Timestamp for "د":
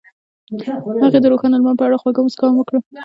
1.21-1.25